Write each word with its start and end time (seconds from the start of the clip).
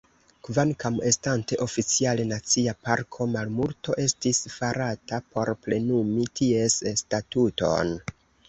Kvankam 0.45 0.95
estante 1.09 1.57
oficiale 1.65 2.25
nacia 2.31 2.73
parko, 2.87 3.27
malmulto 3.35 3.99
estis 4.07 4.41
farata 4.57 5.23
por 5.37 5.53
plenumi 5.67 6.29
ties 6.41 6.83
statuton. 7.05 7.95